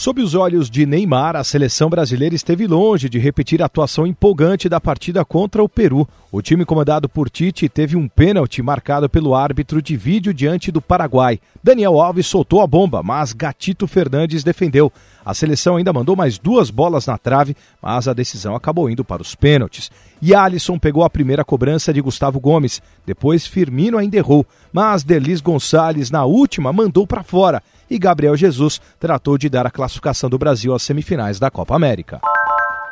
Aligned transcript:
Sob 0.00 0.22
os 0.22 0.34
olhos 0.34 0.70
de 0.70 0.86
Neymar, 0.86 1.36
a 1.36 1.44
seleção 1.44 1.90
brasileira 1.90 2.34
esteve 2.34 2.66
longe 2.66 3.06
de 3.06 3.18
repetir 3.18 3.60
a 3.60 3.66
atuação 3.66 4.06
empolgante 4.06 4.66
da 4.66 4.80
partida 4.80 5.22
contra 5.26 5.62
o 5.62 5.68
Peru. 5.68 6.08
O 6.32 6.40
time 6.40 6.64
comandado 6.64 7.06
por 7.06 7.28
Tite 7.28 7.68
teve 7.68 7.96
um 7.96 8.08
pênalti 8.08 8.62
marcado 8.62 9.10
pelo 9.10 9.34
árbitro 9.34 9.82
de 9.82 9.98
vídeo 9.98 10.32
diante 10.32 10.72
do 10.72 10.80
Paraguai. 10.80 11.38
Daniel 11.62 12.00
Alves 12.00 12.26
soltou 12.26 12.62
a 12.62 12.66
bomba, 12.66 13.02
mas 13.02 13.34
Gatito 13.34 13.86
Fernandes 13.86 14.42
defendeu. 14.42 14.90
A 15.22 15.34
seleção 15.34 15.76
ainda 15.76 15.92
mandou 15.92 16.16
mais 16.16 16.38
duas 16.38 16.70
bolas 16.70 17.04
na 17.04 17.18
trave, 17.18 17.54
mas 17.82 18.08
a 18.08 18.14
decisão 18.14 18.54
acabou 18.54 18.88
indo 18.88 19.04
para 19.04 19.20
os 19.20 19.34
pênaltis. 19.34 19.90
E 20.22 20.34
Alisson 20.34 20.78
pegou 20.78 21.04
a 21.04 21.10
primeira 21.10 21.44
cobrança 21.44 21.92
de 21.92 22.00
Gustavo 22.00 22.40
Gomes. 22.40 22.80
Depois 23.04 23.46
Firmino 23.46 23.98
ainda 23.98 24.16
errou, 24.16 24.46
mas 24.72 25.04
Delis 25.04 25.42
Gonçalves 25.42 26.10
na 26.10 26.24
última 26.24 26.72
mandou 26.72 27.06
para 27.06 27.22
fora 27.22 27.62
e 27.90 27.98
Gabriel 27.98 28.36
Jesus 28.36 28.80
tratou 28.98 29.36
de 29.36 29.48
dar 29.48 29.66
a 29.66 29.70
classificação 29.70 30.30
do 30.30 30.38
Brasil 30.38 30.72
às 30.72 30.82
semifinais 30.82 31.38
da 31.38 31.50
Copa 31.50 31.74
América. 31.74 32.20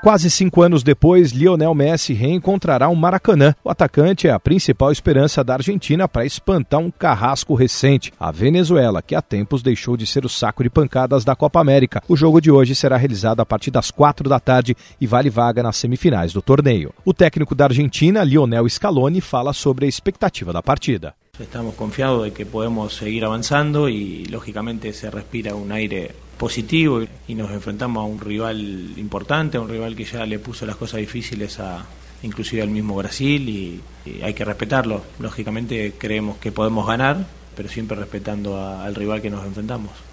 Quase 0.00 0.30
cinco 0.30 0.62
anos 0.62 0.84
depois, 0.84 1.32
Lionel 1.32 1.74
Messi 1.74 2.12
reencontrará 2.12 2.88
o 2.88 2.92
um 2.92 2.94
Maracanã. 2.94 3.52
O 3.64 3.68
atacante 3.68 4.28
é 4.28 4.30
a 4.30 4.38
principal 4.38 4.92
esperança 4.92 5.42
da 5.42 5.54
Argentina 5.54 6.08
para 6.08 6.24
espantar 6.24 6.78
um 6.78 6.88
carrasco 6.88 7.52
recente, 7.54 8.12
a 8.18 8.30
Venezuela, 8.30 9.02
que 9.02 9.16
há 9.16 9.20
tempos 9.20 9.60
deixou 9.60 9.96
de 9.96 10.06
ser 10.06 10.24
o 10.24 10.28
saco 10.28 10.62
de 10.62 10.70
pancadas 10.70 11.24
da 11.24 11.34
Copa 11.34 11.60
América. 11.60 12.00
O 12.08 12.16
jogo 12.16 12.40
de 12.40 12.48
hoje 12.48 12.76
será 12.76 12.96
realizado 12.96 13.40
a 13.40 13.46
partir 13.46 13.72
das 13.72 13.90
quatro 13.90 14.28
da 14.28 14.38
tarde 14.38 14.76
e 15.00 15.06
vale 15.06 15.30
vaga 15.30 15.64
nas 15.64 15.76
semifinais 15.76 16.32
do 16.32 16.40
torneio. 16.40 16.94
O 17.04 17.12
técnico 17.12 17.56
da 17.56 17.64
Argentina, 17.64 18.22
Lionel 18.22 18.68
Scaloni, 18.68 19.20
fala 19.20 19.52
sobre 19.52 19.86
a 19.86 19.88
expectativa 19.88 20.52
da 20.52 20.62
partida. 20.62 21.12
Estamos 21.38 21.76
confiados 21.76 22.24
de 22.24 22.32
que 22.32 22.46
podemos 22.46 22.94
seguir 22.94 23.24
avanzando 23.24 23.88
y 23.88 24.24
lógicamente 24.24 24.92
se 24.92 25.08
respira 25.08 25.54
un 25.54 25.70
aire 25.70 26.12
positivo 26.36 27.00
y 27.28 27.34
nos 27.36 27.52
enfrentamos 27.52 28.02
a 28.02 28.06
un 28.06 28.20
rival 28.20 28.94
importante, 28.96 29.56
a 29.56 29.60
un 29.60 29.68
rival 29.68 29.94
que 29.94 30.04
ya 30.04 30.26
le 30.26 30.40
puso 30.40 30.66
las 30.66 30.74
cosas 30.74 30.98
difíciles 30.98 31.60
a 31.60 31.86
inclusive 32.24 32.62
al 32.62 32.70
mismo 32.70 32.96
Brasil 32.96 33.48
y, 33.48 33.80
hay 34.22 34.32
que 34.32 34.44
respetarlo. 34.44 35.02
Lógicamente 35.20 35.92
creemos 35.98 36.38
que 36.38 36.50
podemos 36.50 36.86
ganar, 36.86 37.26
pero 37.54 37.68
siempre 37.68 37.96
respetando 37.96 38.58
al 38.58 38.94
rival 38.94 39.20
que 39.20 39.28
nos 39.28 39.44
enfrentamos. 39.44 40.07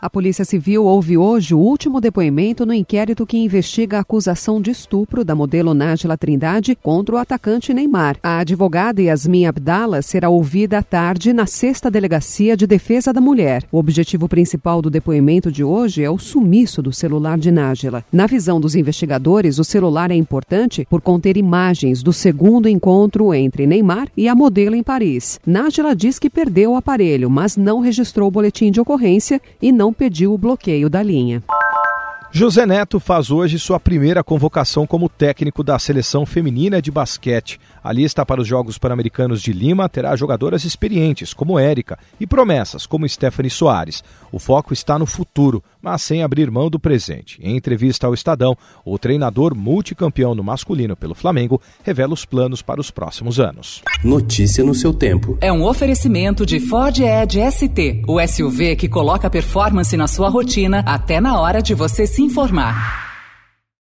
A 0.00 0.10
Polícia 0.10 0.44
Civil 0.44 0.84
ouve 0.84 1.16
hoje 1.16 1.54
o 1.54 1.58
último 1.58 2.02
depoimento 2.02 2.66
no 2.66 2.74
inquérito 2.74 3.26
que 3.26 3.38
investiga 3.38 3.96
a 3.96 4.00
acusação 4.00 4.60
de 4.60 4.70
estupro 4.70 5.24
da 5.24 5.34
modelo 5.34 5.72
Nájila 5.72 6.18
Trindade 6.18 6.76
contra 6.76 7.14
o 7.14 7.18
atacante 7.18 7.72
Neymar. 7.72 8.18
A 8.22 8.40
advogada 8.40 9.00
Yasmin 9.00 9.46
Abdala 9.46 10.02
será 10.02 10.28
ouvida 10.28 10.78
à 10.78 10.82
tarde 10.82 11.32
na 11.32 11.46
sexta 11.46 11.90
delegacia 11.90 12.54
de 12.56 12.66
defesa 12.66 13.10
da 13.10 13.22
mulher. 13.22 13.64
O 13.72 13.78
objetivo 13.78 14.28
principal 14.28 14.82
do 14.82 14.90
depoimento 14.90 15.50
de 15.50 15.64
hoje 15.64 16.04
é 16.04 16.10
o 16.10 16.18
sumiço 16.18 16.82
do 16.82 16.92
celular 16.92 17.38
de 17.38 17.50
Nájila. 17.50 18.04
Na 18.12 18.26
visão 18.26 18.60
dos 18.60 18.74
investigadores, 18.74 19.58
o 19.58 19.64
celular 19.64 20.10
é 20.10 20.14
importante 20.14 20.86
por 20.90 21.00
conter 21.00 21.38
imagens 21.38 22.02
do 22.02 22.12
segundo 22.12 22.68
encontro 22.68 23.32
entre 23.32 23.66
Neymar 23.66 24.08
e 24.14 24.28
a 24.28 24.34
modelo 24.34 24.76
em 24.76 24.82
Paris. 24.82 25.40
Nájila 25.46 25.96
diz 25.96 26.18
que 26.18 26.28
perdeu 26.28 26.72
o 26.72 26.76
aparelho, 26.76 27.30
mas 27.30 27.56
não 27.56 27.80
registrou 27.80 28.28
o 28.28 28.30
boletim 28.30 28.70
de 28.70 28.78
ocorrência 28.78 29.40
e 29.60 29.72
não 29.72 29.85
não 29.86 29.92
pediu 29.92 30.34
o 30.34 30.38
bloqueio 30.38 30.90
da 30.90 31.00
linha. 31.00 31.40
José 32.38 32.66
Neto 32.66 33.00
faz 33.00 33.30
hoje 33.30 33.58
sua 33.58 33.80
primeira 33.80 34.22
convocação 34.22 34.86
como 34.86 35.08
técnico 35.08 35.64
da 35.64 35.78
seleção 35.78 36.26
feminina 36.26 36.82
de 36.82 36.90
basquete. 36.90 37.58
A 37.82 37.90
lista 37.90 38.26
para 38.26 38.42
os 38.42 38.46
Jogos 38.46 38.76
Pan-Americanos 38.76 39.40
de 39.40 39.54
Lima 39.54 39.88
terá 39.88 40.14
jogadoras 40.14 40.62
experientes, 40.62 41.32
como 41.32 41.58
Érica, 41.58 41.98
e 42.20 42.26
promessas, 42.26 42.84
como 42.84 43.08
Stephanie 43.08 43.48
Soares. 43.48 44.04
O 44.30 44.38
foco 44.38 44.74
está 44.74 44.98
no 44.98 45.06
futuro, 45.06 45.64
mas 45.80 46.02
sem 46.02 46.22
abrir 46.22 46.50
mão 46.50 46.68
do 46.68 46.78
presente. 46.78 47.38
Em 47.40 47.56
entrevista 47.56 48.06
ao 48.06 48.12
Estadão, 48.12 48.54
o 48.84 48.98
treinador 48.98 49.54
multicampeão 49.54 50.34
no 50.34 50.44
masculino 50.44 50.94
pelo 50.94 51.14
Flamengo 51.14 51.58
revela 51.84 52.12
os 52.12 52.26
planos 52.26 52.60
para 52.60 52.82
os 52.82 52.90
próximos 52.90 53.40
anos. 53.40 53.80
Notícia 54.04 54.62
no 54.62 54.74
seu 54.74 54.92
tempo. 54.92 55.38
É 55.40 55.50
um 55.50 55.64
oferecimento 55.64 56.44
de 56.44 56.60
Ford 56.60 56.98
Edge 56.98 57.40
ST, 57.50 58.02
o 58.06 58.20
SUV 58.20 58.76
que 58.76 58.90
coloca 58.90 59.30
performance 59.30 59.96
na 59.96 60.06
sua 60.06 60.28
rotina 60.28 60.80
até 60.80 61.18
na 61.18 61.40
hora 61.40 61.62
de 61.62 61.72
você 61.72 62.06
se 62.06 62.25
informar. 62.26 63.05